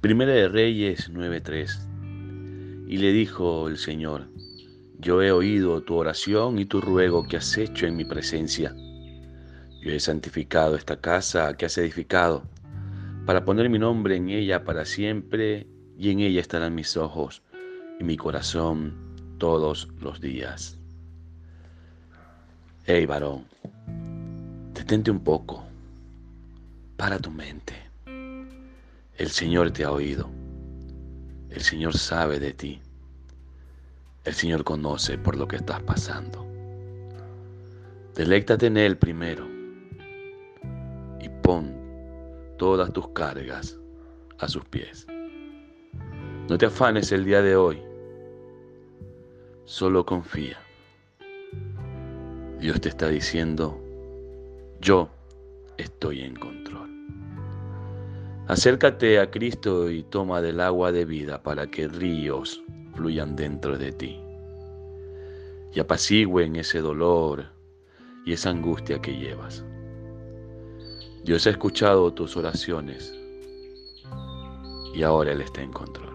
Primera 0.00 0.32
de 0.32 0.48
Reyes 0.48 1.10
9:3. 1.10 1.86
Y 2.88 2.96
le 2.96 3.12
dijo 3.12 3.68
el 3.68 3.76
Señor, 3.76 4.28
yo 4.98 5.20
he 5.20 5.30
oído 5.30 5.82
tu 5.82 5.94
oración 5.96 6.58
y 6.58 6.64
tu 6.64 6.80
ruego 6.80 7.28
que 7.28 7.36
has 7.36 7.58
hecho 7.58 7.86
en 7.86 7.98
mi 7.98 8.06
presencia. 8.06 8.74
Yo 9.82 9.90
he 9.90 10.00
santificado 10.00 10.74
esta 10.74 10.98
casa 10.98 11.54
que 11.54 11.66
has 11.66 11.76
edificado, 11.76 12.44
para 13.26 13.44
poner 13.44 13.68
mi 13.68 13.78
nombre 13.78 14.16
en 14.16 14.30
ella 14.30 14.64
para 14.64 14.86
siempre, 14.86 15.66
y 15.98 16.08
en 16.08 16.20
ella 16.20 16.40
estarán 16.40 16.74
mis 16.74 16.96
ojos 16.96 17.42
y 18.00 18.04
mi 18.04 18.16
corazón 18.16 18.94
todos 19.36 19.86
los 20.00 20.18
días. 20.18 20.78
Hey 22.86 23.04
varón, 23.04 23.44
detente 24.72 25.10
un 25.10 25.20
poco, 25.20 25.62
para 26.96 27.18
tu 27.18 27.30
mente. 27.30 27.89
El 29.20 29.28
Señor 29.28 29.70
te 29.70 29.84
ha 29.84 29.92
oído, 29.92 30.30
el 31.50 31.60
Señor 31.60 31.94
sabe 31.94 32.40
de 32.40 32.54
ti, 32.54 32.80
el 34.24 34.32
Señor 34.32 34.64
conoce 34.64 35.18
por 35.18 35.36
lo 35.36 35.46
que 35.46 35.56
estás 35.56 35.82
pasando. 35.82 36.46
Deléctate 38.14 38.68
en 38.68 38.78
Él 38.78 38.96
primero 38.96 39.46
y 41.20 41.28
pon 41.42 41.76
todas 42.56 42.94
tus 42.94 43.08
cargas 43.08 43.78
a 44.38 44.48
sus 44.48 44.64
pies. 44.64 45.06
No 46.48 46.56
te 46.56 46.64
afanes 46.64 47.12
el 47.12 47.26
día 47.26 47.42
de 47.42 47.56
hoy, 47.56 47.78
solo 49.66 50.06
confía. 50.06 50.56
Dios 52.58 52.80
te 52.80 52.88
está 52.88 53.08
diciendo, 53.08 53.78
yo 54.80 55.10
estoy 55.76 56.22
en 56.22 56.36
control. 56.36 56.59
Acércate 58.50 59.20
a 59.20 59.30
Cristo 59.30 59.88
y 59.92 60.02
toma 60.02 60.42
del 60.42 60.58
agua 60.58 60.90
de 60.90 61.04
vida 61.04 61.40
para 61.40 61.70
que 61.70 61.86
ríos 61.86 62.60
fluyan 62.96 63.36
dentro 63.36 63.78
de 63.78 63.92
ti 63.92 64.20
y 65.72 65.78
apacigüen 65.78 66.56
ese 66.56 66.80
dolor 66.80 67.46
y 68.26 68.32
esa 68.32 68.50
angustia 68.50 69.00
que 69.00 69.16
llevas. 69.16 69.64
Dios 71.22 71.46
ha 71.46 71.50
escuchado 71.50 72.12
tus 72.12 72.36
oraciones 72.36 73.14
y 74.96 75.04
ahora 75.04 75.30
Él 75.30 75.42
está 75.42 75.62
en 75.62 75.72
control. 75.72 76.10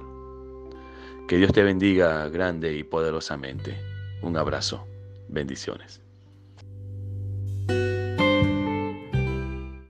Que 1.30 1.38
Dios 1.38 1.54
te 1.54 1.64
bendiga 1.64 2.28
grande 2.28 2.76
y 2.76 2.84
poderosamente. 2.84 3.80
Un 4.22 4.36
abrazo. 4.36 4.86
Bendiciones. 5.30 6.05